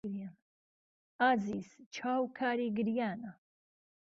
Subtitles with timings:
[1.19, 3.31] ئازیز چاوکاری گریانە